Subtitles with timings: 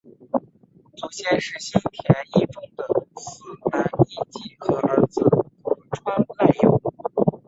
[0.95, 5.21] 祖先是新田义重的四男义季和儿子
[5.61, 6.81] 得川赖有。